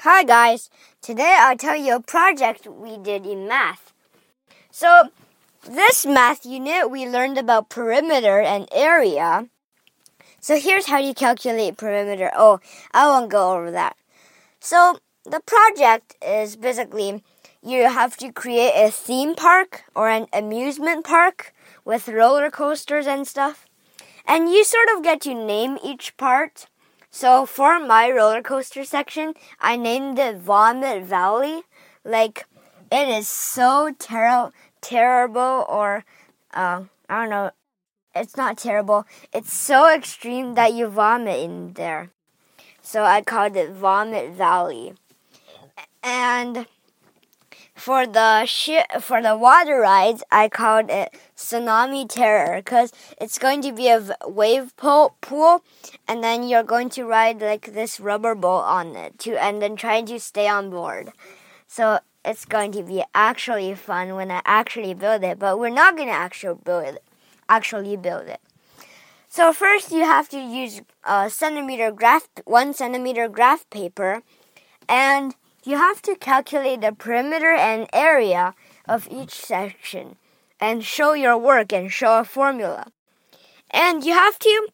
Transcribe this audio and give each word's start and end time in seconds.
Hi 0.00 0.24
guys, 0.24 0.68
today 1.00 1.38
I'll 1.40 1.56
tell 1.56 1.74
you 1.74 1.96
a 1.96 2.02
project 2.02 2.66
we 2.66 2.98
did 2.98 3.24
in 3.24 3.48
math. 3.48 3.94
So, 4.70 5.08
this 5.66 6.04
math 6.04 6.44
unit 6.44 6.90
we 6.90 7.08
learned 7.08 7.38
about 7.38 7.70
perimeter 7.70 8.38
and 8.38 8.68
area. 8.72 9.48
So 10.38 10.60
here's 10.60 10.88
how 10.88 10.98
you 10.98 11.14
calculate 11.14 11.78
perimeter. 11.78 12.30
Oh, 12.36 12.60
I 12.92 13.06
won't 13.06 13.30
go 13.30 13.54
over 13.54 13.70
that. 13.70 13.96
So, 14.60 14.98
the 15.24 15.40
project 15.40 16.14
is 16.20 16.56
basically 16.56 17.24
you 17.62 17.88
have 17.88 18.18
to 18.18 18.30
create 18.30 18.74
a 18.76 18.90
theme 18.90 19.34
park 19.34 19.84
or 19.94 20.10
an 20.10 20.26
amusement 20.30 21.06
park 21.06 21.54
with 21.86 22.06
roller 22.06 22.50
coasters 22.50 23.06
and 23.06 23.26
stuff. 23.26 23.64
And 24.26 24.50
you 24.52 24.62
sort 24.62 24.88
of 24.94 25.02
get 25.02 25.22
to 25.22 25.32
name 25.32 25.78
each 25.82 26.18
part. 26.18 26.66
So 27.10 27.46
for 27.46 27.80
my 27.80 28.10
roller 28.10 28.42
coaster 28.42 28.84
section, 28.84 29.34
I 29.60 29.76
named 29.76 30.18
it 30.18 30.36
Vomit 30.36 31.04
Valley. 31.04 31.62
Like 32.04 32.46
it 32.90 33.08
is 33.08 33.28
so 33.28 33.94
ter- 33.98 34.52
terrible, 34.80 35.64
or 35.68 36.04
uh, 36.54 36.84
I 37.08 37.20
don't 37.20 37.30
know. 37.30 37.50
It's 38.14 38.36
not 38.36 38.56
terrible. 38.56 39.06
It's 39.32 39.52
so 39.52 39.92
extreme 39.92 40.54
that 40.54 40.72
you 40.72 40.86
vomit 40.86 41.40
in 41.40 41.74
there. 41.74 42.10
So 42.80 43.02
I 43.02 43.20
called 43.20 43.56
it 43.56 43.70
Vomit 43.70 44.30
Valley. 44.30 44.94
And 46.02 46.66
for 47.76 48.06
the 48.06 48.48
for 49.00 49.22
the 49.22 49.36
water 49.36 49.80
rides, 49.80 50.24
I 50.32 50.48
called 50.48 50.90
it 50.90 51.14
Tsunami 51.36 52.08
Terror 52.08 52.56
because 52.56 52.92
it's 53.20 53.38
going 53.38 53.60
to 53.62 53.72
be 53.72 53.88
a 53.88 54.16
wave 54.26 54.74
pool, 54.76 55.62
and 56.08 56.24
then 56.24 56.48
you're 56.48 56.64
going 56.64 56.88
to 56.90 57.04
ride 57.04 57.40
like 57.40 57.74
this 57.74 58.00
rubber 58.00 58.34
boat 58.34 58.64
on 58.64 58.96
it 58.96 59.18
to, 59.20 59.36
and 59.36 59.60
then 59.60 59.76
trying 59.76 60.06
to 60.06 60.18
stay 60.18 60.48
on 60.48 60.70
board. 60.70 61.12
So 61.68 62.00
it's 62.24 62.46
going 62.46 62.72
to 62.72 62.82
be 62.82 63.04
actually 63.14 63.74
fun 63.74 64.16
when 64.16 64.30
I 64.30 64.40
actually 64.44 64.94
build 64.94 65.22
it, 65.22 65.38
but 65.38 65.58
we're 65.58 65.68
not 65.68 65.96
going 65.96 66.08
to 66.08 66.14
actually 66.14 66.58
build 66.64 66.86
it. 66.86 67.04
Actually 67.48 67.96
build 67.96 68.26
it. 68.26 68.40
So 69.28 69.52
first, 69.52 69.92
you 69.92 70.00
have 70.00 70.28
to 70.30 70.40
use 70.40 70.80
a 71.04 71.28
centimeter 71.28 71.92
graph, 71.92 72.26
one 72.46 72.72
centimeter 72.72 73.28
graph 73.28 73.68
paper, 73.70 74.22
and 74.88 75.34
you 75.66 75.76
have 75.76 76.00
to 76.02 76.14
calculate 76.14 76.80
the 76.80 76.92
perimeter 76.92 77.50
and 77.50 77.88
area 77.92 78.54
of 78.88 79.08
each 79.10 79.32
section 79.32 80.16
and 80.60 80.84
show 80.84 81.12
your 81.12 81.36
work 81.36 81.72
and 81.72 81.90
show 81.90 82.20
a 82.20 82.24
formula. 82.24 82.92
And 83.70 84.04
you 84.04 84.12
have 84.12 84.38
to 84.38 84.68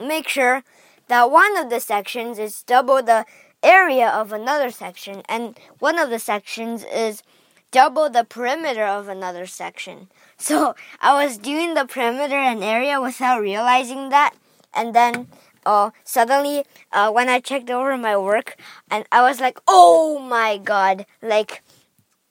make 0.00 0.26
sure 0.26 0.64
that 1.08 1.30
one 1.30 1.56
of 1.58 1.68
the 1.68 1.78
sections 1.78 2.38
is 2.38 2.62
double 2.62 3.02
the 3.02 3.26
area 3.62 4.08
of 4.08 4.32
another 4.32 4.70
section 4.70 5.22
and 5.28 5.58
one 5.78 5.98
of 5.98 6.08
the 6.08 6.18
sections 6.18 6.84
is 6.84 7.22
double 7.70 8.08
the 8.08 8.24
perimeter 8.24 8.84
of 8.84 9.08
another 9.08 9.46
section. 9.46 10.08
So 10.38 10.74
I 11.00 11.22
was 11.22 11.38
doing 11.38 11.74
the 11.74 11.84
perimeter 11.84 12.36
and 12.36 12.64
area 12.64 13.00
without 13.00 13.40
realizing 13.40 14.08
that 14.08 14.34
and 14.72 14.94
then 14.94 15.28
uh, 15.66 15.90
suddenly 16.04 16.64
uh, 16.92 17.10
when 17.10 17.28
I 17.28 17.40
checked 17.40 17.70
over 17.70 17.96
my 17.96 18.16
work, 18.16 18.56
and 18.90 19.04
I 19.10 19.22
was 19.22 19.40
like, 19.40 19.58
oh 19.66 20.18
my 20.18 20.58
god, 20.58 21.06
like 21.22 21.62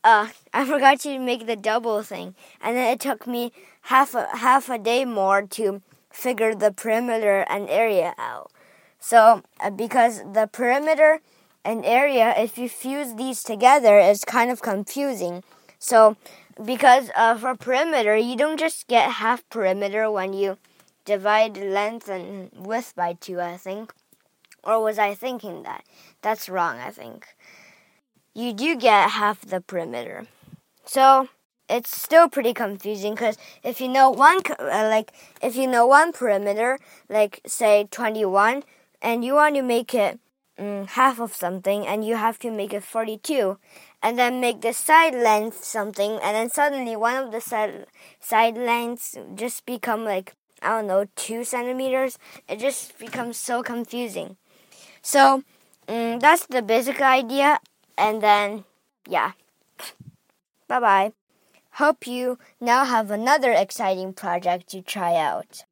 uh, 0.03 0.29
I 0.53 0.65
forgot 0.65 0.99
to 1.01 1.19
make 1.19 1.47
the 1.47 1.55
double 1.55 2.01
thing, 2.03 2.35
and 2.61 2.75
then 2.77 2.91
it 2.91 2.99
took 2.99 3.27
me 3.27 3.51
half 3.83 4.15
a 4.15 4.37
half 4.37 4.69
a 4.69 4.77
day 4.77 5.05
more 5.05 5.41
to 5.41 5.81
figure 6.11 6.53
the 6.53 6.71
perimeter 6.71 7.45
and 7.49 7.69
area 7.69 8.13
out. 8.17 8.51
So 8.99 9.43
uh, 9.59 9.69
because 9.69 10.19
the 10.19 10.47
perimeter 10.51 11.19
and 11.65 11.85
area, 11.85 12.33
if 12.37 12.57
you 12.57 12.69
fuse 12.69 13.15
these 13.15 13.43
together, 13.43 13.99
is 13.99 14.23
kind 14.25 14.51
of 14.51 14.61
confusing. 14.61 15.43
So 15.79 16.15
because 16.63 17.09
uh, 17.15 17.35
for 17.37 17.55
perimeter, 17.55 18.15
you 18.15 18.35
don't 18.35 18.59
just 18.59 18.87
get 18.87 19.11
half 19.11 19.47
perimeter 19.49 20.09
when 20.11 20.33
you 20.33 20.57
divide 21.05 21.57
length 21.57 22.09
and 22.09 22.49
width 22.55 22.93
by 22.95 23.13
2, 23.13 23.39
I 23.39 23.57
think. 23.57 23.93
Or 24.63 24.81
was 24.81 24.97
I 24.97 25.13
thinking 25.13 25.63
that? 25.63 25.83
That's 26.21 26.49
wrong, 26.49 26.77
I 26.77 26.89
think. 26.89 27.27
You 28.33 28.53
do 28.53 28.75
get 28.75 29.11
half 29.11 29.41
the 29.41 29.61
perimeter. 29.61 30.25
So, 30.85 31.29
it's 31.69 31.95
still 31.95 32.29
pretty 32.29 32.53
confusing 32.53 33.13
because 33.13 33.37
if 33.63 33.79
you 33.79 33.87
know 33.87 34.09
one, 34.09 34.39
uh, 34.59 34.87
like, 34.89 35.13
if 35.41 35.55
you 35.55 35.67
know 35.67 35.85
one 35.85 36.11
perimeter, 36.11 36.79
like, 37.09 37.41
say 37.45 37.87
21, 37.91 38.63
and 39.01 39.23
you 39.25 39.33
want 39.33 39.55
to 39.55 39.61
make 39.61 39.93
it 39.93 40.19
mm, 40.59 40.87
half 40.89 41.19
of 41.19 41.33
something, 41.33 41.85
and 41.85 42.05
you 42.05 42.15
have 42.15 42.39
to 42.39 42.51
make 42.51 42.73
it 42.73 42.83
42, 42.83 43.57
and 44.01 44.17
then 44.17 44.41
make 44.41 44.61
the 44.61 44.73
side 44.73 45.15
length 45.15 45.63
something, 45.63 46.19
and 46.21 46.35
then 46.35 46.49
suddenly 46.49 46.95
one 46.95 47.15
of 47.15 47.31
the 47.31 47.41
side, 47.41 47.85
side 48.19 48.57
lengths 48.57 49.17
just 49.35 49.65
become 49.65 50.03
like 50.05 50.33
I 50.63 50.69
don't 50.69 50.87
know, 50.87 51.05
two 51.15 51.43
centimeters, 51.43 52.17
it 52.47 52.59
just 52.59 52.97
becomes 52.97 53.37
so 53.37 53.61
confusing. 53.63 54.37
So, 55.01 55.43
mm, 55.87 56.19
that's 56.19 56.45
the 56.47 56.61
basic 56.61 57.01
idea. 57.01 57.59
And 57.97 58.21
then, 58.21 58.65
yeah. 59.07 59.33
Bye 60.67 60.79
bye. 60.79 61.13
Hope 61.73 62.07
you 62.07 62.37
now 62.61 62.85
have 62.85 63.11
another 63.11 63.51
exciting 63.51 64.13
project 64.13 64.69
to 64.69 64.81
try 64.81 65.15
out. 65.15 65.65